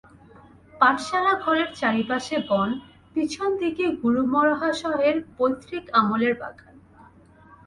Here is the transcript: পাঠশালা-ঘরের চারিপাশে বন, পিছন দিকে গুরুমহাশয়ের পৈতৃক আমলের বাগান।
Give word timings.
পাঠশালা-ঘরের 0.73 1.69
চারিপাশে 1.73 2.35
বন, 2.49 2.69
পিছন 3.13 3.49
দিকে 3.57 3.85
গুরুমহাশয়ের 4.01 5.17
পৈতৃক 5.37 5.85
আমলের 5.93 6.33
বাগান। 6.39 6.75